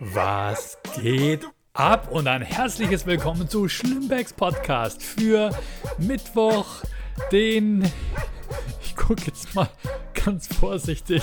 [0.00, 2.10] Was geht ab?
[2.10, 5.50] Und ein herzliches Willkommen zu Schlimmbecks Podcast für
[5.98, 6.82] Mittwoch,
[7.30, 7.84] den.
[8.82, 9.68] Ich gucke jetzt mal
[10.24, 11.22] ganz vorsichtig.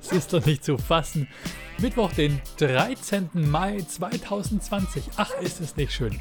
[0.00, 1.26] Es ist doch nicht zu fassen.
[1.78, 3.30] Mittwoch, den 13.
[3.32, 5.02] Mai 2020.
[5.16, 6.20] Ach, ist es nicht schön.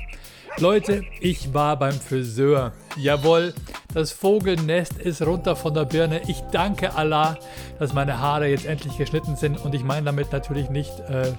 [0.57, 2.73] Leute, ich war beim Friseur.
[2.97, 3.53] Jawohl,
[3.93, 6.21] das Vogelnest ist runter von der Birne.
[6.27, 7.37] Ich danke Allah,
[7.79, 9.57] dass meine Haare jetzt endlich geschnitten sind.
[9.59, 11.33] Und ich meine damit natürlich nicht äh,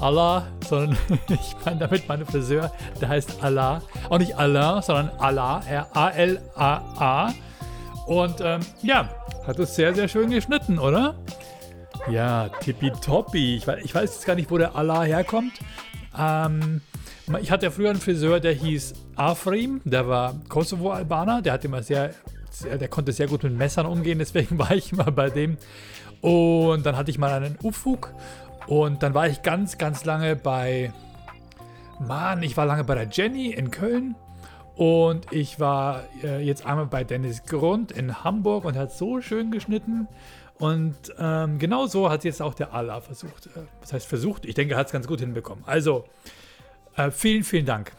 [0.00, 0.96] Allah, sondern
[1.28, 2.72] ich meine damit meine Friseur.
[3.00, 3.82] Der heißt Allah.
[4.08, 5.60] Auch nicht Allah, sondern Allah.
[5.68, 7.32] R-A-L-A-A.
[8.06, 9.08] Und ähm, ja,
[9.46, 11.14] hat es sehr, sehr schön geschnitten, oder?
[12.10, 13.56] Ja, tippitoppi.
[13.56, 15.54] Ich, ich weiß jetzt gar nicht, wo der Allah herkommt.
[16.18, 16.80] Ähm,
[17.40, 22.10] ich hatte früher einen Friseur, der hieß Afrim, der war Kosovo-Albaner, der sehr,
[22.50, 25.56] sehr, der konnte sehr gut mit Messern umgehen, deswegen war ich immer bei dem.
[26.20, 28.12] Und dann hatte ich mal einen Ufuk
[28.66, 30.92] und dann war ich ganz, ganz lange bei,
[32.00, 34.14] Mann, ich war lange bei der Jenny in Köln
[34.74, 39.50] und ich war äh, jetzt einmal bei Dennis Grund in Hamburg und hat so schön
[39.50, 40.06] geschnitten.
[40.58, 43.46] Und ähm, genau so hat jetzt auch der Allah versucht.
[43.46, 44.44] Äh, was heißt versucht?
[44.46, 45.64] Ich denke, er hat es ganz gut hinbekommen.
[45.66, 46.04] Also,
[46.96, 47.92] äh, vielen, vielen Dank.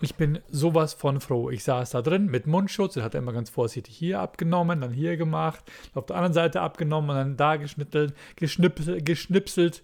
[0.00, 1.50] Ich bin sowas von froh.
[1.50, 5.16] Ich saß da drin mit Mundschutz und hatte immer ganz vorsichtig hier abgenommen, dann hier
[5.16, 9.82] gemacht, auf der anderen Seite abgenommen und dann da geschnittelt, geschnipselt, geschnipselt.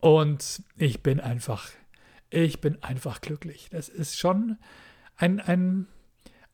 [0.00, 1.68] Und ich bin einfach,
[2.30, 3.68] ich bin einfach glücklich.
[3.70, 4.58] Das ist schon
[5.16, 5.86] ein, ein,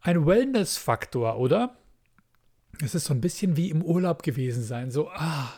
[0.03, 1.77] ein Wellness-Faktor, oder?
[2.83, 4.91] Es ist so ein bisschen wie im Urlaub gewesen sein.
[4.91, 5.49] So, ah,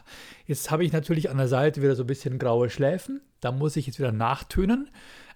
[0.46, 3.22] jetzt habe ich natürlich an der Seite wieder so ein bisschen graue Schläfen.
[3.40, 4.88] Da muss ich jetzt wieder nachtönen.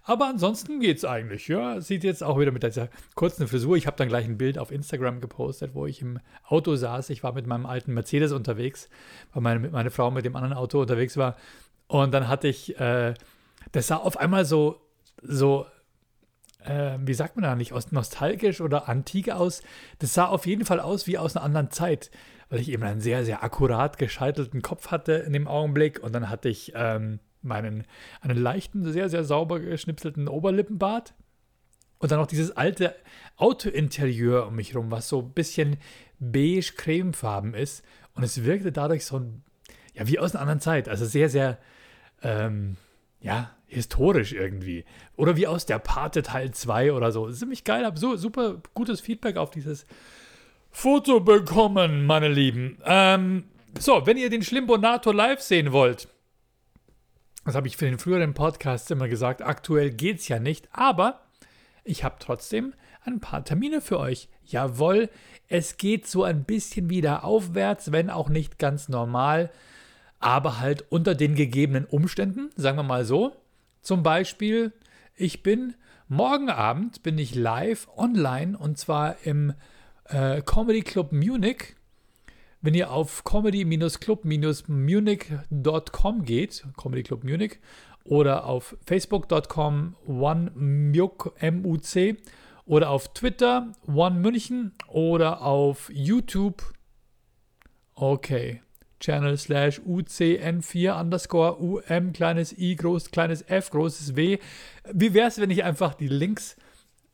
[0.08, 1.48] Aber ansonsten geht es eigentlich.
[1.48, 3.76] Ja, sieht jetzt auch wieder mit dieser kurzen Frisur.
[3.76, 7.10] Ich habe dann gleich ein Bild auf Instagram gepostet, wo ich im Auto saß.
[7.10, 8.88] Ich war mit meinem alten Mercedes unterwegs,
[9.34, 11.36] weil meine, meine Frau mit dem anderen Auto unterwegs war.
[11.88, 13.12] Und dann hatte ich, äh,
[13.72, 14.80] das sah auf einmal so,
[15.20, 15.66] so,
[16.64, 19.62] äh, wie sagt man da nicht, nostalgisch oder antik aus.
[19.98, 22.10] Das sah auf jeden Fall aus wie aus einer anderen Zeit,
[22.48, 26.02] weil ich eben einen sehr, sehr akkurat gescheitelten Kopf hatte in dem Augenblick.
[26.02, 27.84] Und dann hatte ich, ähm, meinen,
[28.20, 31.14] einen leichten, sehr, sehr sauber geschnipselten Oberlippenbart.
[31.98, 32.94] Und dann noch dieses alte
[33.36, 35.78] Autointerieur um mich rum, was so ein bisschen
[36.20, 37.84] beige-cremefarben ist.
[38.14, 39.42] Und es wirkte dadurch so ein,
[39.94, 40.88] ja, wie aus einer anderen Zeit.
[40.88, 41.58] Also sehr, sehr,
[42.22, 42.76] ähm,
[43.20, 44.84] ja, historisch irgendwie.
[45.16, 47.30] Oder wie aus der Pate Teil 2 oder so.
[47.30, 49.86] Ziemlich geil, habe so super gutes Feedback auf dieses
[50.70, 52.78] Foto bekommen, meine Lieben.
[52.84, 53.44] Ähm,
[53.78, 56.08] so, wenn ihr den Schlimbonator live sehen wollt,
[57.48, 59.40] das habe ich für den früheren Podcast immer gesagt.
[59.40, 61.22] Aktuell geht es ja nicht, aber
[61.82, 62.74] ich habe trotzdem
[63.06, 64.28] ein paar Termine für euch.
[64.44, 65.08] Jawohl,
[65.48, 69.50] es geht so ein bisschen wieder aufwärts, wenn auch nicht ganz normal,
[70.20, 73.34] aber halt unter den gegebenen Umständen, sagen wir mal so.
[73.80, 74.74] Zum Beispiel,
[75.16, 75.74] ich bin
[76.06, 79.54] morgen Abend bin ich live online und zwar im
[80.04, 81.76] äh, Comedy Club Munich
[82.60, 87.58] wenn ihr auf comedy-club-munich.com geht, Comedy Club Munich,
[88.04, 91.32] oder auf facebook.com onemuc
[92.64, 96.74] oder auf Twitter one München oder auf YouTube,
[97.94, 98.62] okay,
[99.00, 104.38] Channel slash UCN4 underscore UM kleines I groß kleines F großes W.
[104.92, 106.56] Wie wäre es, wenn ich einfach die Links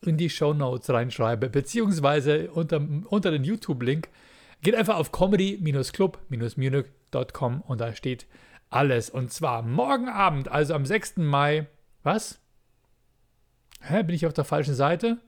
[0.00, 4.08] in die Show Notes reinschreibe, beziehungsweise unter, unter den YouTube-Link
[4.64, 8.26] Geht einfach auf comedy-club-munich.com und da steht
[8.70, 9.10] alles.
[9.10, 11.18] Und zwar morgen Abend, also am 6.
[11.18, 11.66] Mai.
[12.02, 12.40] Was?
[13.82, 15.18] Hä, bin ich auf der falschen Seite?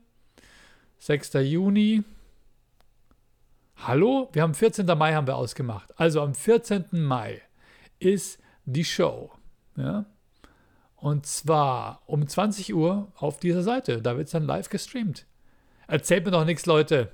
[0.97, 1.33] 6.
[1.33, 2.03] Juni.
[3.75, 4.29] Hallo?
[4.33, 4.87] Wir haben 14.
[4.97, 5.93] Mai haben wir ausgemacht.
[5.99, 6.85] Also am 14.
[6.89, 7.43] Mai
[7.99, 9.31] ist die Show.
[9.75, 10.05] Ja?
[10.95, 14.01] Und zwar um 20 Uhr auf dieser Seite.
[14.01, 15.27] Da wird es dann live gestreamt.
[15.87, 17.11] Erzählt mir doch nichts, Leute.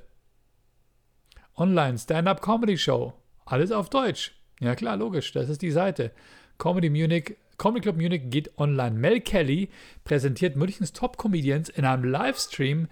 [1.56, 3.14] Online, Stand-Up-Comedy Show.
[3.46, 4.34] Alles auf Deutsch.
[4.60, 6.12] Ja klar, logisch, das ist die Seite.
[6.58, 8.92] Comedy Munich, Comedy Club Munich geht online.
[8.92, 9.70] Mel Kelly
[10.04, 12.88] präsentiert Münchens Top-Comedians in einem Livestream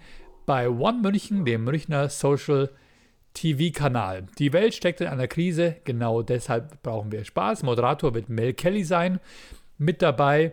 [0.46, 2.70] bei One München, dem Münchner Social
[3.34, 4.26] TV-Kanal.
[4.38, 7.62] Die Welt steckt in einer Krise, genau deshalb brauchen wir Spaß.
[7.62, 9.20] Moderator wird Mel Kelly sein.
[9.78, 10.52] Mit dabei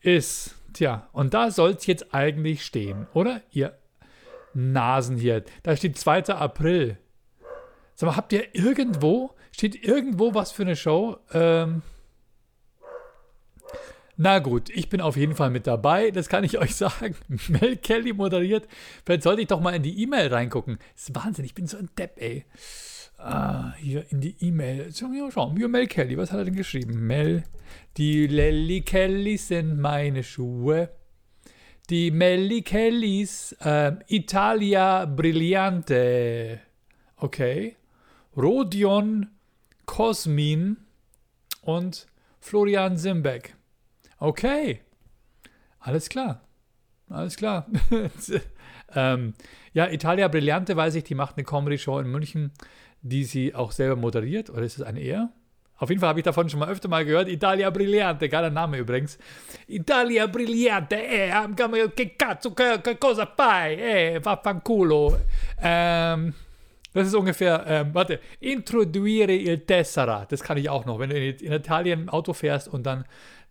[0.00, 3.42] ist, tja, und da soll es jetzt eigentlich stehen, oder?
[3.50, 3.76] Ihr
[4.54, 5.44] Nasen hier.
[5.64, 6.26] Da steht 2.
[6.26, 6.98] April.
[7.94, 11.16] Sag mal, habt ihr irgendwo, steht irgendwo was für eine Show?
[11.32, 11.82] Ähm,
[14.16, 17.16] na gut, ich bin auf jeden Fall mit dabei, das kann ich euch sagen.
[17.48, 18.68] Mel Kelly moderiert.
[19.04, 20.78] Vielleicht sollte ich doch mal in die E-Mail reingucken.
[20.94, 22.44] Das ist Wahnsinn, ich bin so ein Depp, ey.
[23.18, 24.92] Ah, hier in die E-Mail.
[24.94, 27.06] Schauen wir, Mel Kelly, was hat er denn geschrieben?
[27.06, 27.44] Mel,
[27.96, 30.90] die Lelly Kellys sind meine Schuhe.
[31.90, 36.60] Die Melly Kellys, äh, Italia Brillante.
[37.16, 37.76] Okay.
[38.36, 39.30] Rodion
[39.86, 40.78] Kosmin
[41.62, 42.06] und
[42.40, 43.54] Florian Simbeck.
[44.18, 44.80] Okay.
[45.78, 46.40] Alles klar.
[47.08, 47.66] Alles klar.
[48.94, 49.34] ähm,
[49.72, 52.52] ja, Italia Brillante, weiß ich, die macht eine Comedy-Show in München,
[53.02, 54.50] die sie auch selber moderiert.
[54.50, 55.30] Oder ist es eine er?
[55.76, 57.28] Auf jeden Fall habe ich davon schon mal öfter mal gehört.
[57.28, 59.18] Italia Brillante, geiler Name übrigens.
[59.66, 61.30] Italia Brillante, eh,
[61.94, 62.54] che cazzo,
[62.98, 63.74] cosa fai?
[63.74, 65.18] Eh, vaffanculo.
[65.60, 66.32] Ähm,
[66.94, 70.26] das ist ungefähr, ähm, warte, introduire il tessera.
[70.26, 70.98] Das kann ich auch noch.
[70.98, 73.04] Wenn du in, Italien ein Auto fährst und dann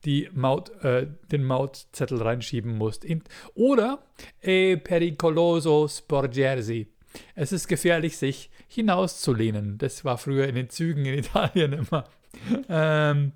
[0.05, 3.05] die Maut, äh, den Mautzettel reinschieben musst.
[3.53, 3.99] Oder
[4.41, 6.87] e pericoloso sporgersi.
[7.35, 9.77] Es ist gefährlich, sich hinauszulehnen.
[9.77, 12.05] Das war früher in den Zügen in Italien immer.
[12.69, 13.33] ähm,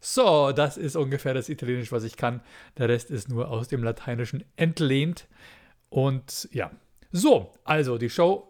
[0.00, 2.40] so, das ist ungefähr das Italienisch, was ich kann.
[2.78, 5.28] Der Rest ist nur aus dem Lateinischen entlehnt.
[5.90, 6.70] Und ja.
[7.12, 8.49] So, also die Show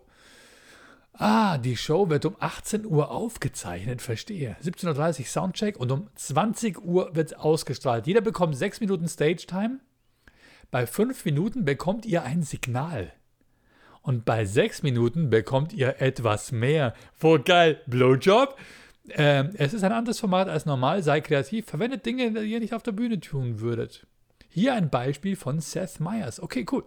[1.12, 4.56] Ah, die Show wird um 18 Uhr aufgezeichnet, verstehe.
[4.62, 8.06] 17.30 Uhr Soundcheck und um 20 Uhr wird ausgestrahlt.
[8.06, 9.80] Jeder bekommt 6 Minuten Stage Time.
[10.70, 13.12] Bei 5 Minuten bekommt ihr ein Signal.
[14.02, 16.94] Und bei 6 Minuten bekommt ihr etwas mehr.
[17.12, 17.82] Voll geil.
[17.86, 18.56] Blowjob?
[19.10, 21.02] Ähm, es ist ein anderes Format als normal.
[21.02, 21.66] Sei kreativ.
[21.66, 24.06] Verwendet Dinge, die ihr nicht auf der Bühne tun würdet.
[24.48, 26.40] Hier ein Beispiel von Seth Meyers.
[26.40, 26.84] Okay, cool.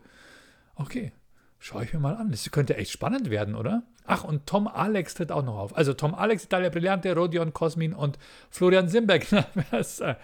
[0.76, 1.12] Okay.
[1.60, 2.32] Schau ich mir mal an.
[2.32, 3.84] Das könnte echt spannend werden, oder?
[4.06, 5.78] Ach, und Tom Alex tritt auch noch auf.
[5.78, 8.18] Also Tom Alex, Italia Brillante, Rodion Kosmin und
[8.50, 9.28] Florian Simbeck.
[9.72, 10.16] das, äh,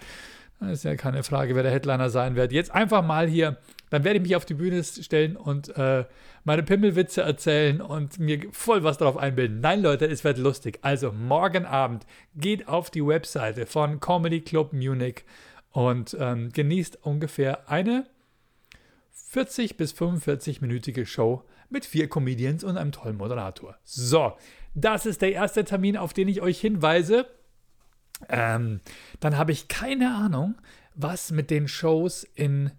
[0.60, 2.52] das ist ja keine Frage, wer der Headliner sein wird.
[2.52, 3.56] Jetzt einfach mal hier,
[3.88, 6.04] dann werde ich mich auf die Bühne stellen und äh,
[6.44, 9.60] meine Pimmelwitze erzählen und mir voll was darauf einbilden.
[9.60, 10.78] Nein, Leute, es wird lustig.
[10.82, 15.24] Also morgen Abend geht auf die Webseite von Comedy Club Munich
[15.72, 18.06] und ähm, genießt ungefähr eine
[19.12, 23.76] 40 bis 45-minütige Show mit vier Comedians und einem tollen Moderator.
[23.84, 24.36] So,
[24.74, 27.26] das ist der erste Termin, auf den ich euch hinweise.
[28.28, 28.80] Ähm,
[29.20, 30.56] dann habe ich keine Ahnung,
[30.94, 32.70] was mit den Shows in,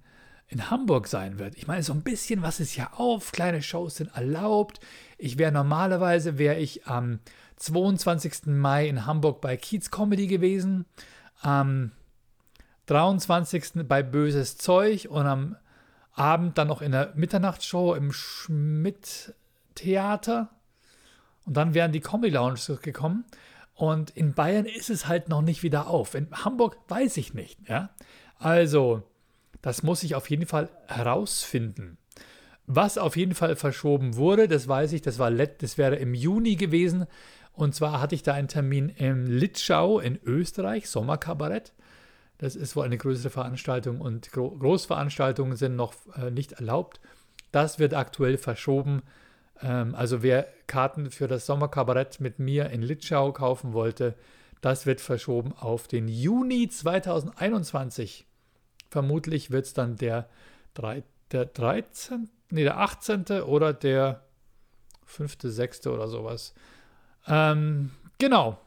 [0.48, 1.58] in Hamburg sein wird.
[1.58, 3.32] Ich meine, so ein bisschen was ist ja auf.
[3.32, 4.80] Kleine Shows sind erlaubt.
[5.18, 7.20] Ich wäre normalerweise, wäre ich am
[7.58, 8.48] 22.
[8.48, 10.86] Mai in Hamburg bei Kiez Comedy gewesen.
[11.42, 11.92] Am
[12.88, 13.88] 23.
[13.88, 15.56] bei Böses Zeug und am
[16.13, 20.50] Abend dann noch in der Mitternachtsshow im Schmidt-Theater.
[21.46, 23.25] Und dann wären die Comedy Lounges gekommen.
[23.75, 26.13] Und in Bayern ist es halt noch nicht wieder auf.
[26.13, 27.58] In Hamburg weiß ich nicht.
[27.68, 27.90] Ja?
[28.38, 29.04] Also,
[29.62, 31.98] das muss ich auf jeden Fall herausfinden.
[32.68, 36.56] Was auf jeden Fall verschoben wurde, das weiß ich, das, war das wäre im Juni
[36.56, 37.06] gewesen.
[37.54, 41.74] Und zwar hatte ich da einen Termin in Litschau in Österreich, Sommerkabarett.
[42.42, 47.00] Das ist wohl eine größere Veranstaltung und Gro Großveranstaltungen sind noch äh, nicht erlaubt.
[47.52, 49.04] Das wird aktuell verschoben.
[49.62, 54.16] Ähm, also wer Karten für das Sommerkabarett mit mir in Litschau kaufen wollte,
[54.60, 58.26] das wird verschoben auf den Juni 2021.
[58.90, 60.28] Vermutlich wird es dann der,
[61.32, 63.44] der 13., nee, der 18.
[63.44, 64.24] oder der
[65.06, 65.86] 5., 6.
[65.88, 66.56] oder sowas.
[67.28, 68.58] Ähm, genau,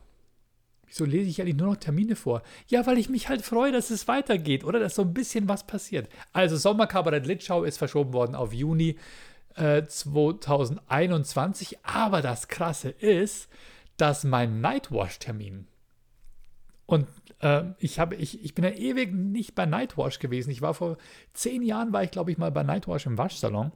[0.95, 2.43] Wieso lese ich eigentlich nur noch Termine vor?
[2.69, 5.67] Ja, weil ich mich halt freue, dass es weitergeht oder dass so ein bisschen was
[5.67, 6.09] passiert.
[6.33, 8.97] Also Sommerkabarett Litschau ist verschoben worden auf Juni
[9.57, 11.79] äh, 2021.
[11.83, 13.49] Aber das Krasse ist,
[13.97, 15.67] dass mein Nightwash-Termin
[16.87, 17.09] und
[17.41, 20.51] äh, ich, habe, ich, ich bin ja ewig nicht bei Nightwash gewesen.
[20.51, 20.97] Ich war vor
[21.33, 23.73] zehn Jahren, war ich glaube ich mal bei Nightwash im Waschsalon.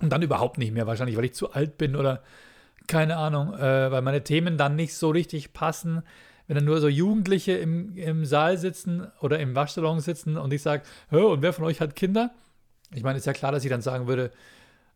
[0.00, 2.22] Und dann überhaupt nicht mehr, wahrscheinlich, weil ich zu alt bin oder
[2.86, 6.02] keine Ahnung, äh, weil meine Themen dann nicht so richtig passen.
[6.46, 10.62] Wenn dann nur so Jugendliche im, im Saal sitzen oder im Waschsalon sitzen und ich
[10.62, 12.30] sage, und wer von euch hat Kinder?
[12.94, 14.30] Ich meine, ist ja klar, dass ich dann sagen würde,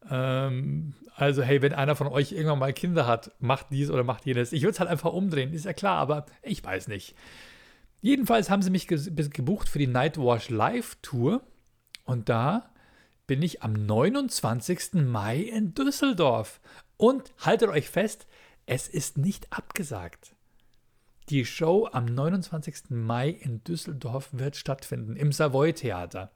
[0.08, 4.24] ähm, also hey, wenn einer von euch irgendwann mal Kinder hat, macht dies oder macht
[4.26, 4.52] jenes.
[4.52, 7.14] Ich würde es halt einfach umdrehen, ist ja klar, aber ich weiß nicht.
[8.00, 11.42] Jedenfalls haben sie mich gebucht für die Nightwash Live Tour
[12.04, 12.70] und da
[13.30, 14.94] bin ich am 29.
[14.94, 16.60] Mai in Düsseldorf.
[16.96, 18.26] Und haltet euch fest,
[18.66, 20.34] es ist nicht abgesagt.
[21.30, 22.90] Die Show am 29.
[22.90, 26.32] Mai in Düsseldorf wird stattfinden, im Savoy Theater.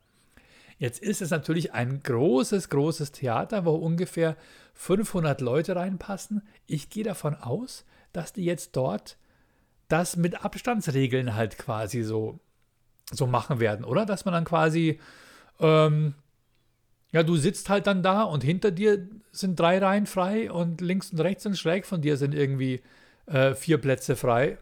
[0.79, 4.37] Jetzt ist es natürlich ein großes, großes Theater, wo ungefähr
[4.75, 6.43] 500 Leute reinpassen.
[6.67, 9.17] Ich gehe davon aus, dass die jetzt dort
[9.89, 12.39] das mit Abstandsregeln halt quasi so
[13.13, 14.07] so machen werden, oder?
[14.07, 14.99] Dass man dann quasi,
[15.61, 16.15] ähm,
[17.13, 21.11] ja, du sitzt halt dann da und hinter dir sind drei Reihen frei und links
[21.11, 22.81] und rechts und schräg von dir sind irgendwie
[23.27, 24.59] äh, vier Plätze frei.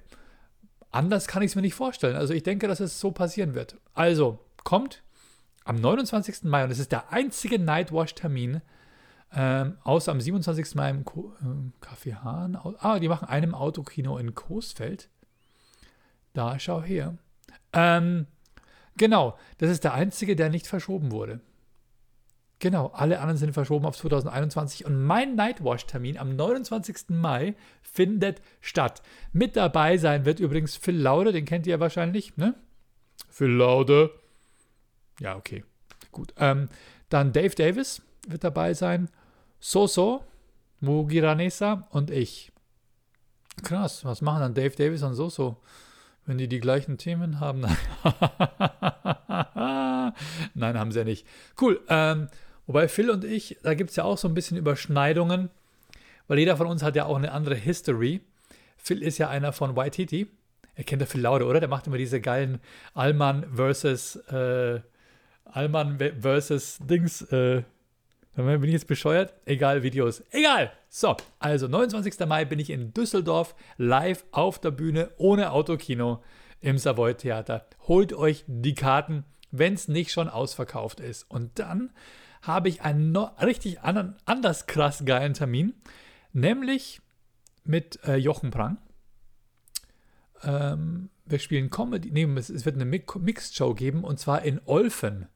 [0.92, 2.16] Anders kann ich es mir nicht vorstellen.
[2.16, 3.76] Also ich denke, dass es so passieren wird.
[3.94, 5.02] Also kommt
[5.64, 6.44] am 29.
[6.44, 8.61] Mai und es ist der einzige Nightwash-Termin,
[9.34, 10.75] ähm, außer am 27.
[10.75, 12.58] Mai im Co äh, Café Hahn.
[12.78, 15.08] Ah, die machen einem Autokino in Coesfeld.
[16.34, 17.16] Da schau her.
[17.72, 18.26] Ähm,
[18.99, 21.40] genau, das ist der einzige, der nicht verschoben wurde.
[22.62, 27.09] Genau, alle anderen sind verschoben auf 2021 und mein Nightwash-Termin am 29.
[27.09, 29.02] Mai findet statt.
[29.33, 32.54] Mit dabei sein wird übrigens Phil Laude, den kennt ihr ja wahrscheinlich, ne?
[33.28, 34.12] Phil Laude.
[35.19, 35.64] Ja, okay,
[36.12, 36.35] gut.
[36.37, 36.69] Ähm,
[37.09, 39.09] dann Dave Davis wird dabei sein,
[39.59, 40.23] Soso,
[40.78, 42.52] Mugiranesa und ich.
[43.64, 45.61] Krass, was machen dann Dave Davis und Soso?
[46.25, 47.62] wenn die die gleichen Themen haben.
[50.54, 51.26] Nein, haben sie ja nicht.
[51.61, 51.81] Cool.
[51.88, 52.28] Ähm,
[52.66, 55.50] wobei Phil und ich, da gibt es ja auch so ein bisschen Überschneidungen,
[56.28, 58.21] weil jeder von uns hat ja auch eine andere History.
[58.76, 60.28] Phil ist ja einer von Waititi.
[60.75, 61.61] Er kennt ja Phil Laude, oder?
[61.61, 62.61] Der macht immer diese geilen
[62.95, 64.81] Allmann versus äh,
[65.45, 67.62] Allmann versus Dings äh,
[68.35, 69.35] bin ich jetzt bescheuert?
[69.45, 70.23] Egal, Videos.
[70.31, 70.73] Egal!
[70.88, 72.19] So, also 29.
[72.26, 76.23] Mai bin ich in Düsseldorf live auf der Bühne ohne Autokino
[76.61, 77.66] im Savoy Theater.
[77.88, 81.31] Holt euch die Karten, wenn es nicht schon ausverkauft ist.
[81.31, 81.90] Und dann
[82.42, 85.75] habe ich einen no richtig anderen, anders krass geilen Termin,
[86.32, 87.00] nämlich
[87.64, 88.78] mit äh, Jochen Prang.
[90.42, 94.61] Ähm, wir spielen Comedy, nee, es, es wird eine Mixed Show geben und zwar in
[94.66, 95.28] Olfen.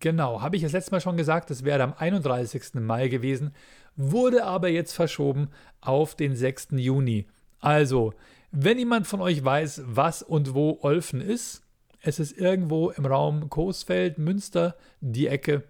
[0.00, 2.74] Genau, habe ich das letzte Mal schon gesagt, das wäre am 31.
[2.74, 3.54] Mai gewesen,
[3.96, 5.48] wurde aber jetzt verschoben
[5.80, 6.68] auf den 6.
[6.72, 7.26] Juni.
[7.60, 8.12] Also,
[8.50, 11.62] wenn jemand von euch weiß, was und wo Olfen ist,
[12.00, 15.64] es ist irgendwo im Raum Coesfeld, Münster, die Ecke.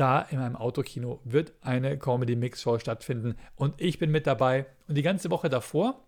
[0.00, 4.64] Da in meinem Autokino wird eine Comedy Mix Show stattfinden und ich bin mit dabei.
[4.88, 6.06] Und die ganze Woche davor,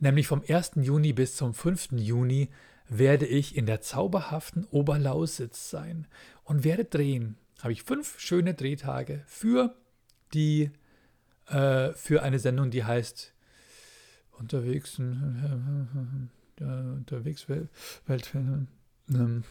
[0.00, 0.72] nämlich vom 1.
[0.80, 1.92] Juni bis zum 5.
[1.92, 2.50] Juni,
[2.88, 6.08] werde ich in der zauberhaften Oberlausitz sein
[6.42, 7.38] und werde drehen.
[7.60, 9.76] Habe ich fünf schöne Drehtage für
[10.34, 10.72] die
[11.46, 13.32] äh, für eine Sendung, die heißt
[14.32, 15.02] Unterwegs äh,
[16.64, 17.68] unterwegs Welt,
[18.06, 19.42] Welt äh,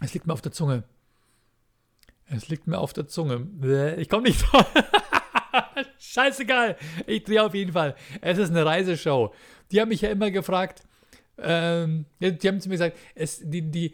[0.00, 0.82] es liegt mir auf der Zunge.
[2.28, 3.46] Es liegt mir auf der Zunge.
[3.96, 4.66] Ich komme nicht drauf.
[5.98, 6.76] Scheißegal.
[7.06, 7.94] Ich drehe auf jeden Fall.
[8.20, 9.32] Es ist eine Reiseshow.
[9.70, 10.82] Die haben mich ja immer gefragt,
[11.38, 13.92] ähm, die haben zu mir gesagt, es, die, die,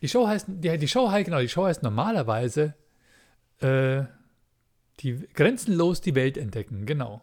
[0.00, 2.74] die Show heißt, die, die Show heißt, genau, die Show heißt normalerweise
[3.60, 4.02] äh,
[5.00, 7.22] die grenzenlos die Welt entdecken, genau.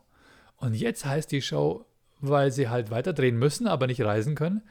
[0.58, 1.86] Und jetzt heißt die Show,
[2.20, 4.62] weil sie halt weiter drehen müssen, aber nicht reisen können,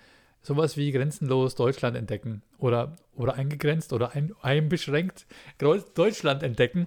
[0.42, 5.26] sowas wie grenzenlos Deutschland entdecken oder, oder eingegrenzt oder ein, einbeschränkt
[5.58, 6.86] Deutschland entdecken.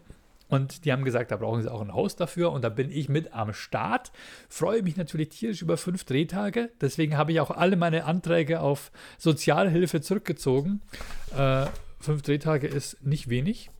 [0.50, 2.51] Und die haben gesagt, da brauchen sie auch ein Haus dafür.
[2.51, 4.12] Und da bin ich mit am Start.
[4.50, 6.69] Freue mich natürlich tierisch über fünf Drehtage.
[6.79, 10.81] Deswegen habe ich auch alle meine Anträge auf Sozialhilfe zurückgezogen.
[11.36, 11.65] Äh,
[12.00, 13.72] fünf Drehtage ist nicht wenig.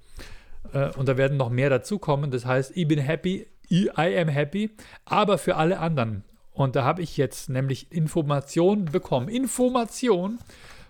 [0.74, 2.32] Äh, und da werden noch mehr dazukommen.
[2.32, 3.46] Das heißt, ich bin happy.
[3.70, 4.72] I am happy.
[5.06, 6.24] Aber für alle anderen.
[6.54, 9.28] Und da habe ich jetzt nämlich Informationen bekommen.
[9.28, 10.40] Information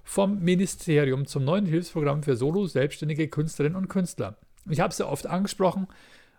[0.04, 4.38] vom Ministerium zum neuen Hilfsprogramm für Solo, Selbstständige Künstlerinnen und Künstler.
[4.70, 5.88] Ich habe es ja oft angesprochen.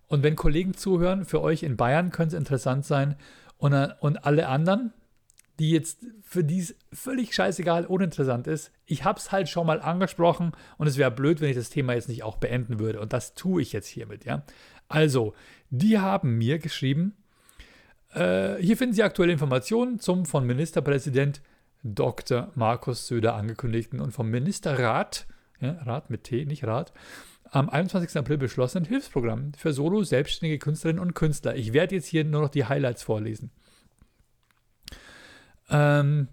[0.06, 3.16] Und wenn Kollegen zuhören, für euch in Bayern könnte es interessant sein.
[3.56, 4.92] Und, äh, und alle anderen,
[5.58, 10.52] die jetzt für die völlig scheißegal uninteressant ist, ich habe es halt schon mal angesprochen
[10.76, 13.00] und es wäre blöd, wenn ich das Thema jetzt nicht auch beenden würde.
[13.00, 14.44] Und das tue ich jetzt hiermit, ja.
[14.88, 15.34] Also,
[15.70, 17.16] die haben mir geschrieben,
[18.14, 21.40] äh, hier finden Sie aktuelle Informationen zum von Ministerpräsident
[21.82, 22.50] Dr.
[22.54, 25.26] Markus Söder angekündigten und vom Ministerrat,
[25.60, 26.92] ja, Rat mit T, nicht Rat,
[27.50, 28.16] am 21.
[28.16, 31.54] April beschlossenen Hilfsprogramm für Solo, selbstständige Künstlerinnen und Künstler.
[31.56, 33.50] Ich werde jetzt hier nur noch die Highlights vorlesen.
[35.68, 36.28] Ähm,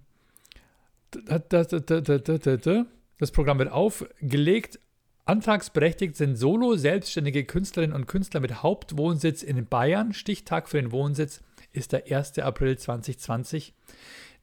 [3.19, 4.79] das Programm wird aufgelegt.
[5.25, 10.13] Antragsberechtigt sind Solo, selbstständige Künstlerinnen und Künstler mit Hauptwohnsitz in Bayern.
[10.13, 11.41] Stichtag für den Wohnsitz
[11.73, 12.39] ist der 1.
[12.39, 13.73] April 2020,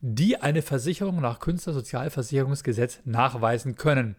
[0.00, 4.16] die eine Versicherung nach Künstlersozialversicherungsgesetz nachweisen können.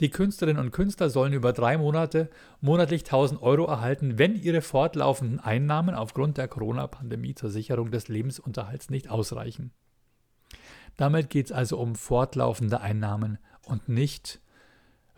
[0.00, 2.28] Die Künstlerinnen und Künstler sollen über drei Monate
[2.60, 8.90] monatlich 1000 Euro erhalten, wenn ihre fortlaufenden Einnahmen aufgrund der Corona-Pandemie zur Sicherung des Lebensunterhalts
[8.90, 9.70] nicht ausreichen.
[10.96, 14.40] Damit geht es also um fortlaufende Einnahmen und nicht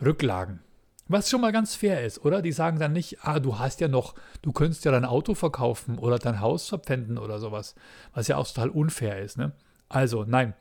[0.03, 0.61] Rücklagen.
[1.09, 2.43] Was schon mal ganz fair ist, oder?
[2.43, 5.99] Die sagen dann nicht, ah, du hast ja noch, du könntest ja dein Auto verkaufen
[5.99, 7.75] oder dein Haus verpfänden oder sowas.
[8.13, 9.53] Was ja auch total unfair ist, ne?
[9.89, 10.55] Also, nein.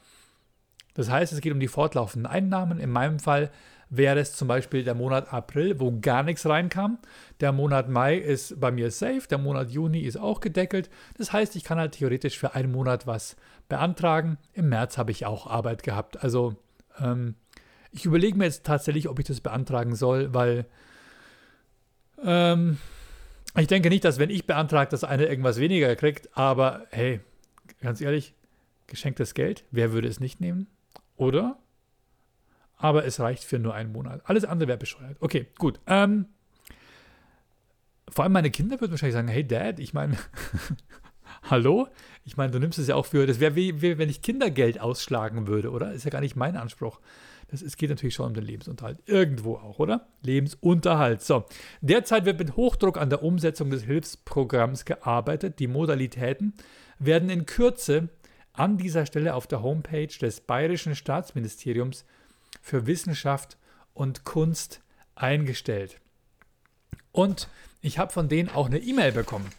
[0.94, 2.80] Das heißt, es geht um die fortlaufenden Einnahmen.
[2.80, 3.52] In meinem Fall
[3.90, 7.00] wäre es zum Beispiel der Monat April, wo gar nichts reinkam.
[7.40, 10.90] Der Monat Mai ist bei mir safe, der Monat Juni ist auch gedeckelt.
[11.18, 13.36] Das heißt, ich kann halt theoretisch für einen Monat was
[13.68, 14.38] beantragen.
[14.54, 16.24] Im März habe ich auch Arbeit gehabt.
[16.24, 16.56] Also
[17.00, 17.36] ähm,
[17.96, 20.66] ich überlege mir jetzt tatsächlich, ob ich das beantragen soll, weil
[22.24, 22.78] ähm,
[23.58, 27.22] ich denke nicht, dass wenn ich beantrage, dass einer irgendwas weniger kriegt, aber hey,
[27.82, 28.34] ganz ehrlich,
[28.88, 30.68] geschenktes Geld, wer würde es nicht nehmen?
[31.16, 31.58] Oder?
[32.78, 34.22] Aber es reicht für nur einen Monat.
[34.26, 35.16] Alles andere wäre bescheuert.
[35.22, 35.80] Okay, gut.
[35.88, 36.26] Ähm,
[38.10, 40.18] vor allem meine Kinder würden wahrscheinlich sagen, hey Dad, ich meine,
[41.50, 41.88] hallo?
[42.26, 44.82] Ich meine, du nimmst es ja auch für, das wäre wie, wie, wenn ich Kindergeld
[44.82, 45.94] ausschlagen würde, oder?
[45.94, 47.00] Ist ja gar nicht mein Anspruch.
[47.48, 49.00] Das, es geht natürlich schon um den Lebensunterhalt.
[49.06, 50.08] Irgendwo auch, oder?
[50.22, 51.22] Lebensunterhalt.
[51.22, 51.46] So.
[51.82, 55.60] Derzeit wird mit Hochdruck an der Umsetzung des Hilfsprogramms gearbeitet.
[55.60, 56.54] Die Modalitäten
[56.98, 58.10] werden in Kürze
[58.54, 62.06] an dieser Stelle auf der Homepage des Bayerischen Staatsministeriums
[62.62, 63.58] für Wissenschaft
[63.94, 64.82] und Kunst
[65.16, 66.00] eingestellt.
[67.12, 67.48] Und
[67.82, 69.50] ich habe von denen auch eine E-Mail bekommen.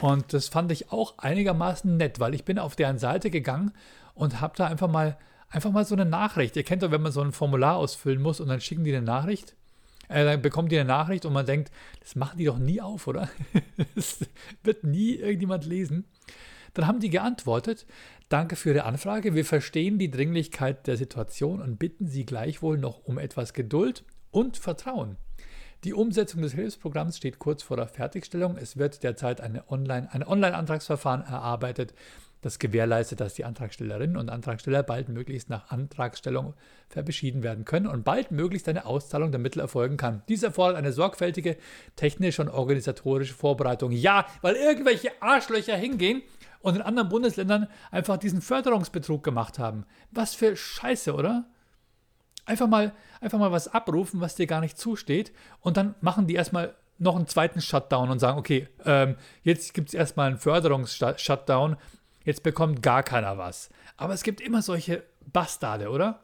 [0.00, 3.72] Und das fand ich auch einigermaßen nett, weil ich bin auf deren Seite gegangen
[4.14, 5.16] und habe da einfach mal,
[5.50, 6.56] einfach mal so eine Nachricht.
[6.56, 9.04] Ihr kennt doch, wenn man so ein Formular ausfüllen muss und dann schicken die eine
[9.04, 9.54] Nachricht.
[10.08, 13.06] Äh, dann bekommt die eine Nachricht und man denkt, das machen die doch nie auf,
[13.06, 13.28] oder?
[13.94, 14.18] das
[14.62, 16.06] wird nie irgendjemand lesen.
[16.74, 17.86] Dann haben die geantwortet,
[18.28, 23.04] danke für Ihre Anfrage, wir verstehen die Dringlichkeit der Situation und bitten Sie gleichwohl noch
[23.04, 25.16] um etwas Geduld und Vertrauen.
[25.82, 28.56] Die Umsetzung des Hilfsprogramms steht kurz vor der Fertigstellung.
[28.56, 31.94] Es wird derzeit eine Online, ein Online-Antragsverfahren erarbeitet,
[32.40, 36.54] das gewährleistet, dass die Antragstellerinnen und Antragsteller bald möglichst nach Antragstellung
[36.88, 40.22] verbeschieden werden können und bald möglichst eine Auszahlung der Mittel erfolgen kann.
[40.28, 41.56] Dies erfordert eine sorgfältige
[41.96, 43.92] technische und organisatorische Vorbereitung.
[43.92, 46.22] Ja, weil irgendwelche Arschlöcher hingehen
[46.60, 49.84] und in anderen Bundesländern einfach diesen Förderungsbetrug gemacht haben.
[50.10, 51.46] Was für Scheiße, oder?
[52.46, 56.34] Einfach mal, einfach mal was abrufen, was dir gar nicht zusteht und dann machen die
[56.34, 61.76] erstmal noch einen zweiten Shutdown und sagen, okay, ähm, jetzt gibt es erstmal einen Förderungs-Shutdown,
[62.24, 63.70] jetzt bekommt gar keiner was.
[63.96, 66.22] Aber es gibt immer solche Bastarde, oder?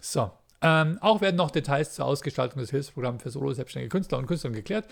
[0.00, 0.30] So,
[0.62, 4.86] ähm, auch werden noch Details zur Ausgestaltung des Hilfsprogramms für solo-selbstständige Künstler und Künstlerinnen geklärt.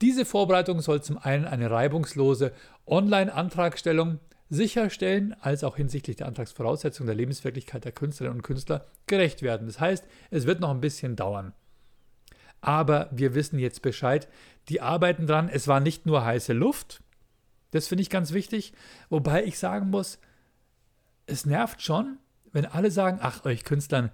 [0.00, 2.52] Diese Vorbereitung soll zum einen eine reibungslose
[2.86, 9.66] Online-Antragstellung sicherstellen, als auch hinsichtlich der Antragsvoraussetzungen der Lebenswirklichkeit der Künstlerinnen und Künstler gerecht werden.
[9.66, 11.52] Das heißt, es wird noch ein bisschen dauern.
[12.60, 14.28] Aber wir wissen jetzt Bescheid.
[14.68, 15.48] Die arbeiten dran.
[15.48, 17.02] Es war nicht nur heiße Luft.
[17.70, 18.72] Das finde ich ganz wichtig.
[19.08, 20.18] Wobei ich sagen muss,
[21.26, 22.18] es nervt schon,
[22.52, 24.10] wenn alle sagen, ach, euch Künstlern,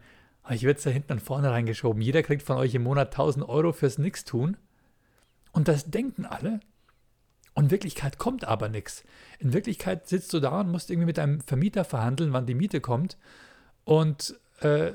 [0.50, 2.02] ich werde es da hinten und vorne reingeschoben.
[2.02, 4.56] Jeder kriegt von euch im Monat 1000 Euro fürs Nix-Tun.
[5.52, 6.60] Und das denken alle.
[7.54, 9.04] Und in Wirklichkeit kommt aber nichts.
[9.38, 12.80] In Wirklichkeit sitzt du da und musst irgendwie mit deinem Vermieter verhandeln, wann die Miete
[12.80, 13.18] kommt.
[13.84, 14.92] Und äh,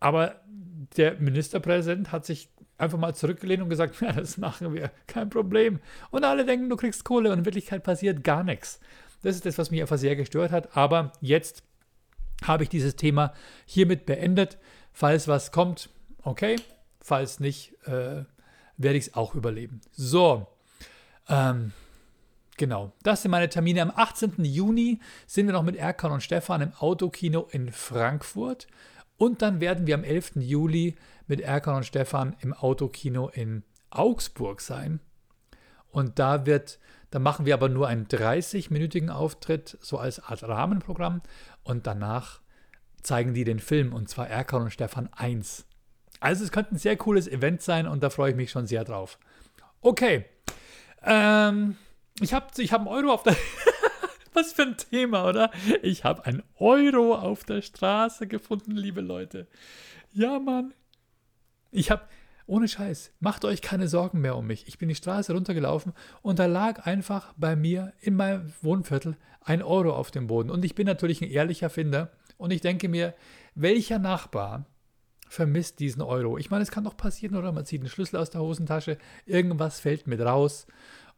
[0.00, 0.40] aber
[0.96, 2.48] der Ministerpräsident hat sich
[2.82, 5.80] einfach mal zurückgelehnt und gesagt, ja, das machen wir, kein Problem.
[6.10, 8.80] Und alle denken, du kriegst Kohle und in Wirklichkeit passiert gar nichts.
[9.22, 10.76] Das ist das, was mich einfach sehr gestört hat.
[10.76, 11.62] Aber jetzt
[12.42, 13.32] habe ich dieses Thema
[13.66, 14.58] hiermit beendet.
[14.92, 15.88] Falls was kommt,
[16.22, 16.56] okay.
[17.00, 18.24] Falls nicht, äh,
[18.76, 19.80] werde ich es auch überleben.
[19.92, 20.46] So,
[21.28, 21.72] ähm,
[22.56, 22.92] genau.
[23.04, 23.82] Das sind meine Termine.
[23.82, 24.44] Am 18.
[24.44, 28.66] Juni sind wir noch mit Erkan und Stefan im Autokino in Frankfurt.
[29.22, 30.32] Und dann werden wir am 11.
[30.40, 30.96] Juli
[31.28, 34.98] mit Erkan und Stefan im Autokino in Augsburg sein.
[35.90, 36.80] Und da wird,
[37.12, 41.22] da machen wir aber nur einen 30-minütigen Auftritt, so als Art Rahmenprogramm
[41.62, 42.40] und danach
[43.04, 45.66] zeigen die den Film und zwar Erkan und Stefan 1.
[46.18, 48.82] Also es könnte ein sehr cooles Event sein und da freue ich mich schon sehr
[48.82, 49.20] drauf.
[49.82, 50.24] Okay.
[51.04, 51.76] Ähm,
[52.20, 53.36] ich habe ich hab einen Euro auf der...
[54.32, 55.50] Was für ein Thema, oder?
[55.82, 59.46] Ich habe einen Euro auf der Straße gefunden, liebe Leute.
[60.12, 60.72] Ja, Mann.
[61.70, 62.02] Ich habe,
[62.46, 64.66] ohne Scheiß, macht euch keine Sorgen mehr um mich.
[64.68, 65.92] Ich bin die Straße runtergelaufen
[66.22, 70.50] und da lag einfach bei mir in meinem Wohnviertel ein Euro auf dem Boden.
[70.50, 72.10] Und ich bin natürlich ein ehrlicher Finder.
[72.36, 73.14] Und ich denke mir,
[73.54, 74.66] welcher Nachbar
[75.28, 76.38] vermisst diesen Euro?
[76.38, 77.52] Ich meine, es kann doch passieren, oder?
[77.52, 80.66] Man zieht einen Schlüssel aus der Hosentasche, irgendwas fällt mit raus.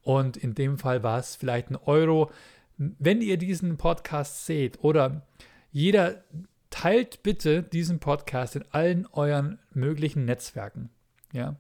[0.03, 2.31] Und in dem Fall war es vielleicht ein Euro.
[2.77, 5.27] Wenn ihr diesen Podcast seht oder
[5.71, 6.25] jeder
[6.71, 10.91] teilt bitte diesen Podcast in allen euren möglichen Netzwerken.
[11.33, 11.57] Ja.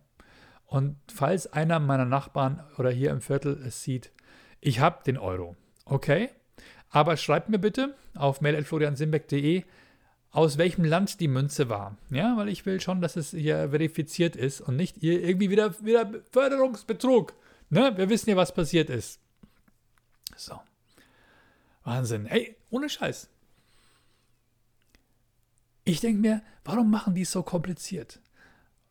[0.67, 4.11] Und falls einer meiner Nachbarn oder hier im Viertel es sieht,
[4.61, 5.57] ich habe den Euro.
[5.85, 6.31] Okay?
[6.91, 9.63] Aber schreibt mir bitte auf mail.floriansimbeck.de,
[10.33, 11.97] aus welchem Land die Münze war.
[12.11, 15.75] Ja, weil ich will schon, dass es hier verifiziert ist und nicht ihr irgendwie wieder,
[15.85, 17.35] wieder Förderungsbetrug.
[17.71, 17.93] Ne?
[17.97, 19.21] Wir wissen ja, was passiert ist.
[20.35, 20.59] So.
[21.85, 22.27] Wahnsinn.
[22.27, 23.29] Hey, ohne Scheiß.
[25.85, 28.21] Ich denke mir, warum machen die es so kompliziert?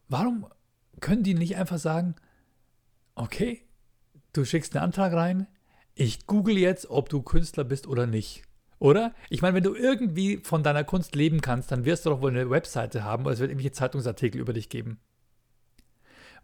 [0.07, 0.45] Warum
[0.99, 2.15] können die nicht einfach sagen,
[3.15, 3.63] okay,
[4.31, 5.47] du schickst einen Antrag rein,
[5.95, 8.43] ich google jetzt, ob du Künstler bist oder nicht.
[8.79, 9.13] Oder?
[9.29, 12.31] Ich meine, wenn du irgendwie von deiner Kunst leben kannst, dann wirst du doch wohl
[12.31, 14.99] eine Webseite haben oder es wird irgendwelche Zeitungsartikel über dich geben.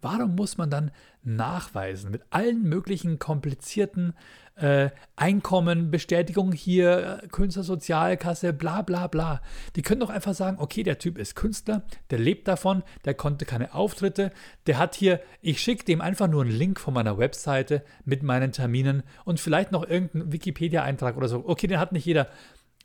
[0.02, 0.92] Warum muss man dann
[1.24, 4.14] nachweisen mit allen möglichen komplizierten
[4.56, 9.42] äh, Einkommen, Bestätigung hier, Künstlersozialkasse, bla bla bla.
[9.76, 13.46] Die können doch einfach sagen, okay, der Typ ist Künstler, der lebt davon, der konnte
[13.46, 14.32] keine Auftritte,
[14.68, 18.52] der hat hier, ich schicke dem einfach nur einen Link von meiner Webseite mit meinen
[18.52, 21.44] Terminen und vielleicht noch irgendeinen Wikipedia-Eintrag oder so.
[21.46, 22.28] Okay, den hat nicht jeder.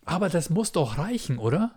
[0.05, 1.73] Aber das muss doch reichen, oder?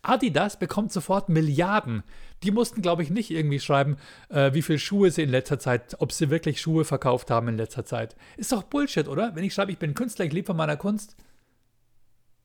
[0.00, 2.02] Adidas bekommt sofort Milliarden.
[2.42, 3.96] Die mussten, glaube ich, nicht irgendwie schreiben,
[4.28, 7.56] äh, wie viele Schuhe sie in letzter Zeit, ob sie wirklich Schuhe verkauft haben in
[7.56, 8.16] letzter Zeit.
[8.36, 9.34] Ist doch Bullshit, oder?
[9.34, 11.16] Wenn ich schreibe, ich bin Künstler, ich lebe von meiner Kunst,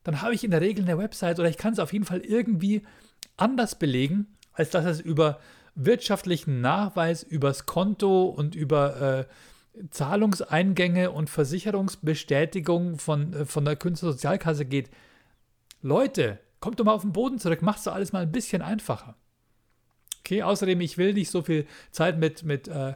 [0.03, 2.19] dann habe ich in der Regel eine Website oder ich kann es auf jeden Fall
[2.19, 2.83] irgendwie
[3.35, 5.39] anders belegen, als dass es über
[5.75, 9.27] wirtschaftlichen Nachweis, übers Konto und über
[9.75, 14.89] äh, Zahlungseingänge und Versicherungsbestätigung von, äh, von der Künstlersozialkasse geht.
[15.81, 19.15] Leute, Kommt doch mal auf den Boden zurück, machst du alles mal ein bisschen einfacher.
[20.19, 22.95] Okay, außerdem, ich will nicht so viel Zeit mit, mit, äh,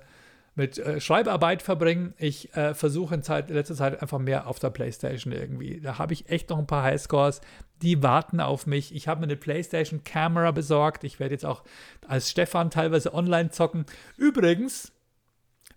[0.56, 2.14] mit äh, Schreibarbeit verbringen.
[2.18, 5.80] Ich äh, versuche in, Zeit, letzter Zeit einfach mehr auf der Playstation irgendwie.
[5.80, 7.40] Da habe ich echt noch ein paar Highscores,
[7.82, 8.94] die warten auf mich.
[8.94, 11.04] Ich habe mir eine Playstation Camera besorgt.
[11.04, 11.64] Ich werde jetzt auch
[12.06, 13.86] als Stefan teilweise online zocken.
[14.18, 14.92] Übrigens,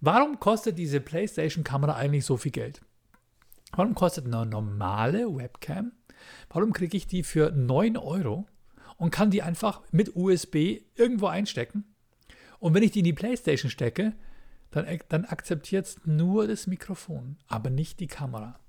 [0.01, 2.81] warum kostet diese Playstation Kamera eigentlich so viel Geld?
[3.77, 5.93] Warum kostet eine normale Webcam
[6.55, 8.47] Warum kriege ich die für 9 Euro
[8.97, 11.85] und kann die einfach mit USB irgendwo einstecken?
[12.61, 14.15] Und wenn ich die in die Playstation stecke,
[14.71, 18.61] dann, dann akzeptiert es nur das Mikrofon, aber nicht die Kamera.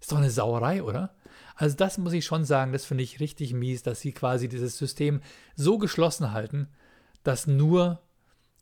[0.00, 1.14] Ist doch eine Sauerei, oder?
[1.56, 4.78] Also das muss ich schon sagen, das finde ich richtig mies, dass sie quasi dieses
[4.78, 5.20] System
[5.56, 6.68] so geschlossen halten,
[7.22, 8.00] dass nur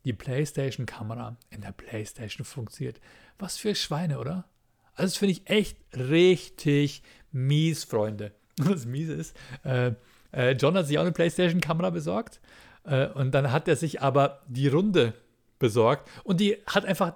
[0.03, 2.99] die PlayStation-Kamera in der PlayStation funktioniert.
[3.39, 4.49] Was für Schweine, oder?
[4.97, 8.31] Also das finde ich echt richtig mies, Freunde.
[8.59, 9.91] Und das Miese ist, äh,
[10.31, 12.39] äh, John hat sich auch eine PlayStation-Kamera besorgt
[12.83, 15.13] äh, und dann hat er sich aber die Runde
[15.59, 17.13] besorgt und die hat einfach,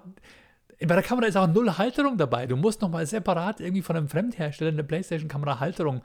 [0.78, 2.46] bei der Kamera ist auch null Halterung dabei.
[2.46, 6.02] Du musst nochmal separat irgendwie von einem Fremdhersteller eine PlayStation-Kamera Halterung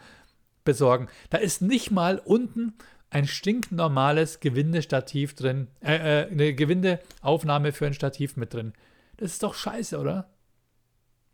[0.64, 1.08] besorgen.
[1.30, 2.74] Da ist nicht mal unten
[3.10, 8.74] ein stinknormales Gewindestativ drin, äh, äh, eine Gewindeaufnahme für ein Stativ mit drin.
[9.18, 10.30] Das ist doch scheiße, oder?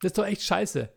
[0.02, 0.90] Das ist doch echt scheiße.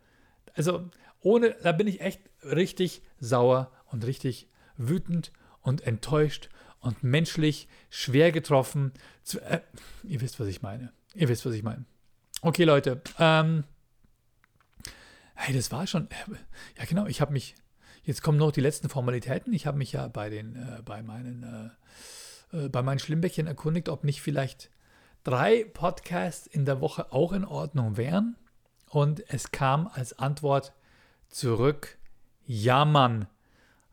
[0.55, 0.91] Also,
[1.27, 8.31] ohne, da bin ich echt richtig sauer und richtig wütend und enttäuscht und menschlich schwer
[8.31, 8.93] getroffen.
[9.25, 9.61] Zu, äh,
[10.05, 10.93] ihr wisst, was ich meine.
[11.15, 11.85] Ihr wisst, was ich meine.
[12.43, 13.03] Okay, Leute.
[13.19, 13.65] Ähm,
[15.35, 16.09] hey, das war schon.
[16.11, 16.37] Äh,
[16.79, 17.07] ja, genau.
[17.07, 17.57] Ich habe mich.
[18.05, 19.53] Jetzt kommen noch die letzten Formalitäten.
[19.53, 21.43] Ich habe mich ja bei den, äh, bei meinen,
[22.53, 24.71] äh, äh bei meinen Schlimmbäckchen erkundigt, ob nicht vielleicht
[25.25, 28.37] drei Podcasts in der Woche auch in Ordnung wären.
[28.89, 30.73] Und es kam als Antwort
[31.29, 31.99] zurück,
[32.47, 33.27] ja Mann,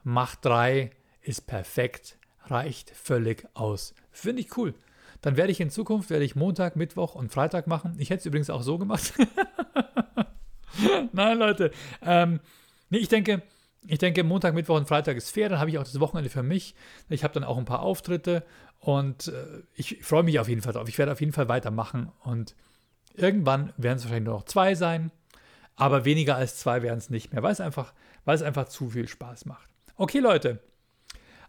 [0.03, 0.91] Mach 3
[1.21, 3.95] ist perfekt, reicht völlig aus.
[4.11, 4.73] Finde ich cool.
[5.21, 7.95] Dann werde ich in Zukunft, werde ich Montag, Mittwoch und Freitag machen.
[7.97, 9.13] Ich hätte es übrigens auch so gemacht.
[11.13, 11.71] Nein, Leute.
[12.01, 12.41] Ähm,
[12.89, 13.41] nee, ich denke,
[13.87, 15.47] ich denke, Montag, Mittwoch und Freitag ist fair.
[15.47, 16.75] Dann habe ich auch das Wochenende für mich.
[17.07, 18.43] Ich habe dann auch ein paar Auftritte
[18.79, 20.89] und äh, ich freue mich auf jeden Fall drauf.
[20.89, 22.55] Ich werde auf jeden Fall weitermachen und
[23.15, 25.11] Irgendwann werden es wahrscheinlich nur noch zwei sein,
[25.75, 27.93] aber weniger als zwei werden es nicht mehr, weil es einfach,
[28.25, 29.69] weil es einfach zu viel Spaß macht.
[29.95, 30.59] Okay, Leute.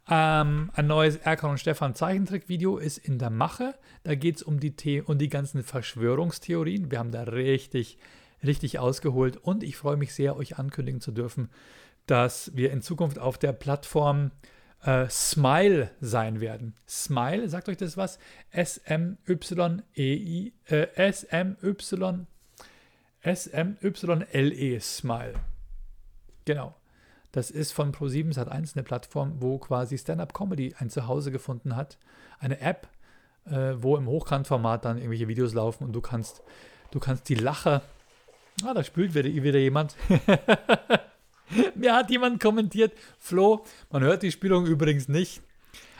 [0.09, 3.75] Ähm, ein neues Erkan und Stefan Zeichentrick-Video ist in der Mache.
[4.03, 6.91] Da geht es um die, um die ganzen Verschwörungstheorien.
[6.91, 7.99] Wir haben da richtig,
[8.45, 11.49] richtig ausgeholt und ich freue mich sehr, euch ankündigen zu dürfen,
[12.07, 14.31] dass wir in Zukunft auf der Plattform
[14.83, 16.75] äh, Smile sein werden.
[16.87, 18.19] Smile, sagt euch das was?
[18.51, 19.23] S-M-Y-E-I,
[20.67, 22.27] äh, S-M-Y,
[23.25, 25.35] S-M-Y-L-E, Smile.
[26.45, 26.75] Genau.
[27.33, 31.99] Das ist von Pro7 Sat1 eine Plattform, wo quasi Stand-Up-Comedy ein Zuhause gefunden hat.
[32.39, 32.87] Eine App,
[33.47, 36.43] äh, wo im Hochkantformat dann irgendwelche Videos laufen und du kannst,
[36.91, 37.83] du kannst die Lacher.
[38.63, 39.97] Ah, da spült wieder, wieder jemand.
[41.75, 45.43] Mir hat jemand kommentiert, Flo, man hört die Spielung übrigens nicht,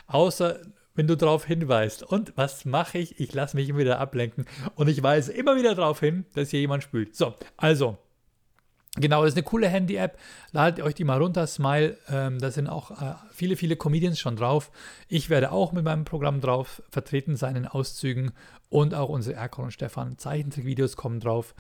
[0.07, 0.61] außer
[0.95, 2.03] wenn du darauf hinweist.
[2.03, 3.21] Und was mache ich?
[3.21, 6.61] Ich lasse mich immer wieder ablenken und ich weise immer wieder darauf hin, dass hier
[6.61, 7.15] jemand spült.
[7.17, 7.99] So, also.
[8.97, 10.17] Genau, das ist eine coole Handy-App.
[10.53, 11.99] Ladet euch die mal runter, Smile.
[12.09, 14.71] Ähm, da sind auch äh, viele, viele Comedians schon drauf.
[15.09, 18.31] Ich werde auch mit meinem Programm drauf vertreten sein in Auszügen.
[18.69, 21.57] Und auch unsere Erkon und Stefan Zeichentrickvideos kommen drauf.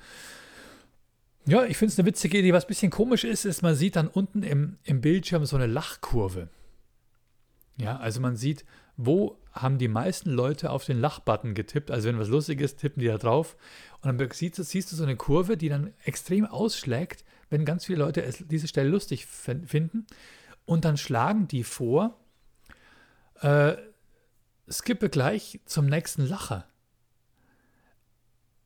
[1.46, 2.52] Ja, ich finde es eine witzige Idee.
[2.52, 5.66] Was ein bisschen komisch ist, ist, man sieht dann unten im, im Bildschirm so eine
[5.66, 6.48] Lachkurve.
[7.76, 8.64] Ja, also man sieht,
[8.96, 11.90] wo haben die meisten Leute auf den Lachbutton getippt.
[11.90, 13.56] Also wenn was lustig ist, tippen die da drauf.
[14.02, 17.84] Und dann siehst du, siehst du so eine Kurve, die dann extrem ausschlägt, wenn ganz
[17.84, 20.06] viele Leute es, diese Stelle lustig finden.
[20.66, 22.18] Und dann schlagen die vor,
[23.40, 23.76] äh,
[24.68, 26.66] skippe gleich zum nächsten Lacher.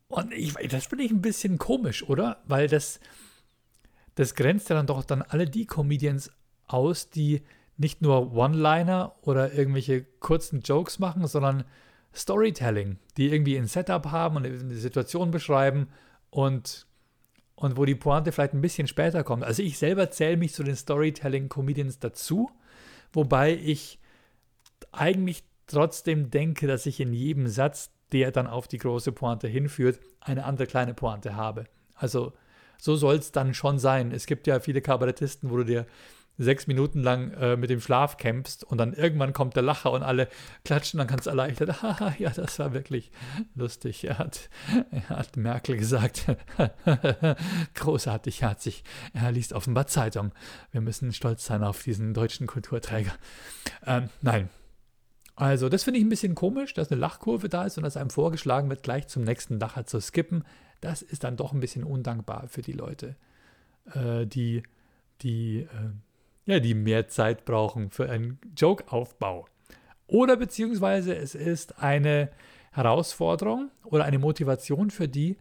[0.09, 2.43] Und ich, das finde ich ein bisschen komisch, oder?
[2.47, 2.99] Weil das,
[4.14, 6.31] das grenzt ja dann doch dann alle die Comedians
[6.67, 7.43] aus, die
[7.79, 11.64] nicht nur One-Liner oder irgendwelche kurzen Jokes machen, sondern
[12.14, 15.88] Storytelling, die irgendwie ein Setup haben und eine Situation beschreiben
[16.31, 16.87] und,
[17.55, 19.45] und wo die Pointe vielleicht ein bisschen später kommt.
[19.45, 22.51] Also ich selber zähle mich zu den Storytelling-Comedians dazu,
[23.12, 24.01] wobei ich
[24.91, 30.01] eigentlich trotzdem denke, dass ich in jedem Satz, der dann auf die große Pointe hinführt,
[30.21, 31.67] eine andere kleine Pointe habe.
[31.95, 32.33] Also
[32.79, 34.12] so soll es dann schon sein.
[34.12, 35.87] Es gibt ja viele Kabarettisten, wo du dir
[36.38, 40.03] sechs Minuten lang äh, mit dem Schlaf kämpfst und dann irgendwann kommt der Lacher und
[40.03, 40.29] alle
[40.64, 41.83] klatschen dann ganz erleichtert.
[41.83, 43.11] Haha, ja, das war wirklich
[43.55, 44.05] lustig.
[44.05, 44.48] Er hat,
[44.90, 46.27] er hat Merkel gesagt,
[47.74, 48.85] großartig, herzig.
[49.12, 50.33] Er liest offenbar Zeitung.
[50.70, 53.12] Wir müssen stolz sein auf diesen deutschen Kulturträger.
[53.85, 54.48] Ähm, nein.
[55.35, 58.11] Also, das finde ich ein bisschen komisch, dass eine Lachkurve da ist und dass einem
[58.11, 60.44] vorgeschlagen wird, gleich zum nächsten Lacher zu skippen.
[60.81, 63.16] Das ist dann doch ein bisschen undankbar für die Leute,
[63.94, 64.64] äh, die,
[65.22, 65.68] die äh,
[66.49, 69.47] ja, die mehr Zeit brauchen für einen Joke-Aufbau.
[70.07, 72.31] Oder beziehungsweise es ist eine
[72.73, 75.37] Herausforderung oder eine Motivation für die,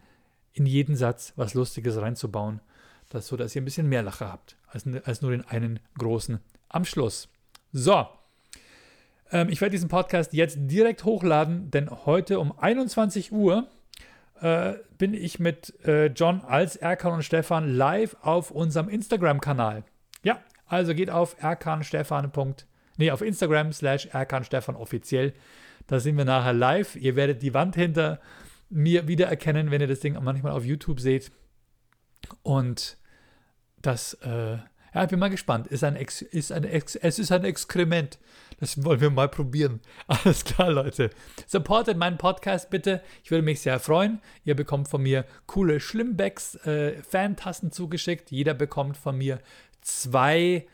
[0.52, 2.60] in jeden Satz was Lustiges reinzubauen,
[3.08, 6.40] das, so dass ihr ein bisschen mehr Lache habt, als, als nur den einen großen
[6.68, 7.30] am Schluss.
[7.72, 8.06] So,
[9.32, 13.66] ähm, ich werde diesen Podcast jetzt direkt hochladen, denn heute um 21 Uhr
[14.42, 19.84] äh, bin ich mit äh, John als Erkan und Stefan live auf unserem Instagram-Kanal.
[20.22, 22.30] Ja, also geht auf erkanstefan.
[22.96, 25.32] Nee, auf Instagram slash erkanstefan offiziell.
[25.86, 26.96] Da sind wir nachher live.
[26.96, 28.20] Ihr werdet die Wand hinter
[28.70, 31.32] mir wiedererkennen, wenn ihr das Ding manchmal auf YouTube seht.
[32.42, 32.98] Und
[33.80, 34.58] das, äh,
[34.94, 35.66] ja, ich bin mal gespannt.
[35.68, 38.18] Ist ein Ex, ist ein Ex, es ist ein Exkrement.
[38.60, 39.80] Das wollen wir mal probieren.
[40.06, 41.10] Alles klar, Leute.
[41.46, 43.02] Supportet meinen Podcast bitte.
[43.22, 44.20] Ich würde mich sehr freuen.
[44.44, 48.30] Ihr bekommt von mir coole Schlimmbacks, äh, Fantassen zugeschickt.
[48.30, 49.38] Jeder bekommt von mir
[49.88, 50.66] zwei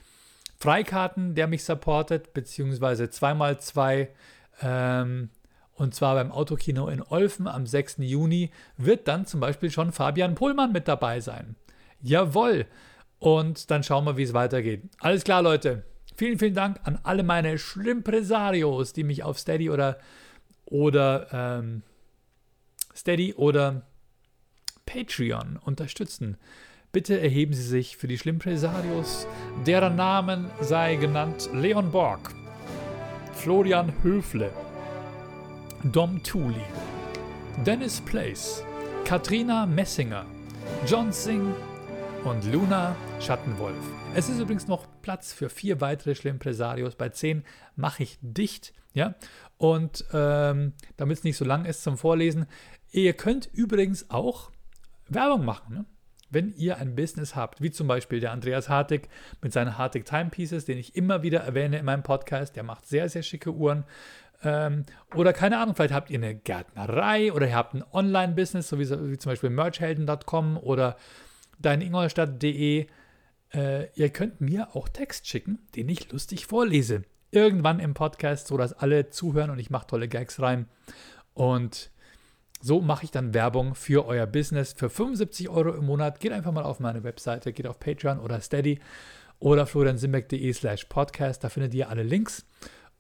[0.59, 4.11] Freikarten, der mich supportet, beziehungsweise zweimal zwei.
[4.63, 5.31] Ähm,
[5.75, 7.97] und zwar beim Autokino in Olfen am 6.
[7.99, 11.57] Juni wird dann zum Beispiel schon Fabian Pohlmann mit dabei sein.
[12.01, 12.67] Jawohl.
[13.19, 14.83] Und dann schauen wir, wie es weitergeht.
[15.01, 15.85] Alles klar, Leute.
[16.17, 19.99] Vielen, vielen Dank an alle meine Schlimpresarios, die mich auf Steady oder,
[20.67, 21.83] oder ähm,
[22.95, 23.83] Steady oder
[24.87, 26.37] Patreon unterstützen.
[26.95, 29.27] Bitte erheben Sie sich für die Schlimpresarios,
[29.67, 32.33] deren Namen sei genannt Leon Borg,
[33.33, 34.53] Florian Höfle,
[35.83, 36.65] Dom Thuli,
[37.67, 38.63] Dennis Place,
[39.05, 40.25] Katrina Messinger,
[40.87, 41.57] John Singh
[42.23, 43.75] und Luna Schattenwolf.
[44.15, 46.95] Es ist übrigens noch Platz für vier weitere Schlimpresarios.
[46.95, 47.43] Bei zehn
[47.75, 49.17] mache ich dicht, ja.
[49.57, 52.47] Und ähm, damit es nicht so lang ist zum Vorlesen,
[52.93, 54.53] ihr könnt übrigens auch
[55.09, 55.75] Werbung machen.
[55.75, 55.85] Ne?
[56.35, 59.09] Wenn ihr ein Business habt, wie zum Beispiel der Andreas Hartig
[59.41, 63.09] mit seinen Hartig Timepieces, den ich immer wieder erwähne in meinem Podcast, der macht sehr,
[63.09, 63.85] sehr schicke Uhren.
[64.43, 68.79] Ähm, oder keine Ahnung, vielleicht habt ihr eine Gärtnerei oder ihr habt ein Online-Business, so
[68.79, 70.97] wie, wie, zum Beispiel merchhelden.com oder
[71.61, 72.87] deiningolstadt.de.
[73.55, 77.05] Äh, ihr könnt mir auch Text schicken, den ich lustig vorlese.
[77.31, 80.69] Irgendwann im Podcast, sodass alle zuhören und ich mache tolle Gags rein.
[81.33, 81.91] Und
[82.65, 86.19] so mache ich dann Werbung für euer Business für 75 Euro im Monat.
[86.19, 88.81] Geht einfach mal auf meine Webseite, geht auf Patreon oder Steady
[89.39, 91.45] oder floriansimbeck.de slash podcast.
[91.45, 92.47] Da findet ihr alle Links.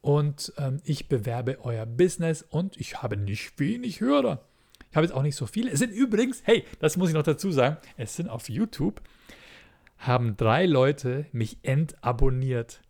[0.03, 4.45] Und ähm, ich bewerbe euer Business und ich habe nicht wenig Hörer.
[4.91, 5.71] Ich habe jetzt auch nicht so viele.
[5.71, 9.01] Es sind übrigens, hey, das muss ich noch dazu sagen, es sind auf YouTube,
[9.97, 12.83] haben drei Leute mich entabonniert,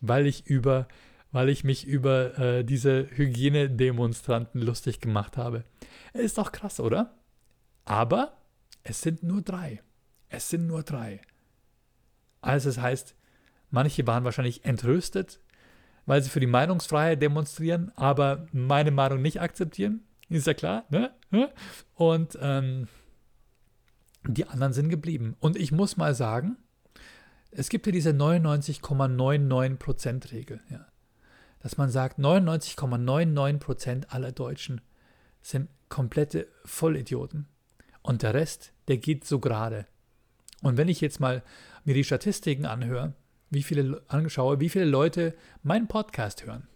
[0.00, 0.88] weil ich über
[1.30, 5.64] weil ich mich über äh, diese Hygienedemonstranten lustig gemacht habe.
[6.18, 7.14] Ist doch krass, oder?
[7.84, 8.36] Aber
[8.82, 9.82] es sind nur drei.
[10.28, 11.20] Es sind nur drei.
[12.40, 13.14] Also das heißt,
[13.70, 15.40] manche waren wahrscheinlich entrüstet,
[16.06, 20.02] weil sie für die Meinungsfreiheit demonstrieren, aber meine Meinung nicht akzeptieren.
[20.28, 21.12] Ist ja klar, ne?
[21.94, 22.88] Und ähm,
[24.26, 25.36] die anderen sind geblieben.
[25.40, 26.56] Und ich muss mal sagen,
[27.50, 30.60] es gibt ja diese 99,99%-Regel.
[30.70, 30.86] Ja
[31.60, 34.80] dass man sagt, 99,99% aller Deutschen
[35.42, 37.48] sind komplette Vollidioten.
[38.02, 39.86] Und der Rest, der geht so gerade.
[40.62, 41.42] Und wenn ich jetzt mal
[41.84, 43.14] mir die Statistiken anhöre,
[43.50, 46.68] wie viele Anschauer, wie viele Leute meinen Podcast hören.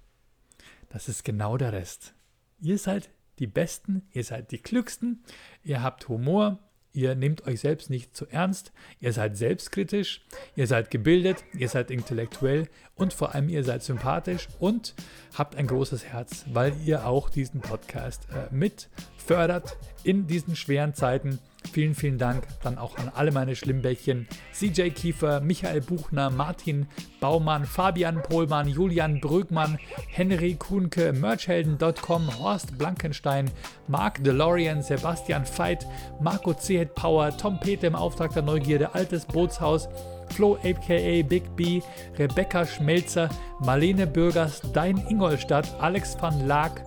[0.88, 2.14] Das ist genau der Rest.
[2.60, 5.22] Ihr seid die Besten, ihr seid die Klügsten,
[5.62, 6.58] ihr habt Humor,
[6.92, 10.22] ihr nehmt euch selbst nicht zu ernst, ihr seid selbstkritisch,
[10.56, 12.68] ihr seid gebildet, ihr seid intellektuell.
[12.94, 14.94] Und vor allem ihr seid sympathisch und
[15.34, 18.88] habt ein großes Herz, weil ihr auch diesen Podcast äh, mit
[19.22, 21.38] fördert in diesen schweren Zeiten.
[21.70, 24.26] Vielen, vielen Dank dann auch an alle meine Schlimmbäckchen.
[24.52, 26.86] CJ Kiefer, Michael Buchner, Martin
[27.20, 33.50] Baumann, Fabian Pohlmann, Julian Brögmann, Henry Kuhnke, Merchhelden.com, Horst Blankenstein,
[33.86, 35.86] Mark DeLorean, Sebastian Veit,
[36.20, 36.84] Marco C.
[36.84, 39.88] Power, Tom Peter im Auftrag der Neugierde, Altes Bootshaus,
[40.30, 41.80] Flo aka Big B,
[42.18, 43.28] Rebecca Schmelzer,
[43.60, 46.82] Marlene Bürgers, Dein Ingolstadt, Alex van Laak,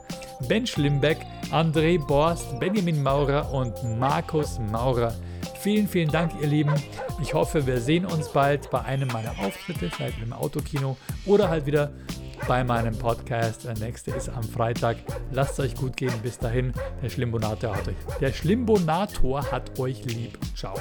[0.47, 1.17] Ben Schlimbeck,
[1.51, 5.13] André Borst, Benjamin Maurer und Markus Maurer.
[5.59, 6.73] Vielen, vielen Dank, ihr Lieben.
[7.21, 10.95] Ich hoffe, wir sehen uns bald bei einem meiner Auftritte, vielleicht im Autokino
[11.25, 11.91] oder halt wieder
[12.47, 13.65] bei meinem Podcast.
[13.65, 14.97] Der nächste ist am Freitag.
[15.31, 16.13] Lasst es euch gut gehen.
[16.21, 20.37] Bis dahin, der Schlimbonator hat euch, der Schlimbonator hat euch lieb.
[20.55, 20.75] Ciao.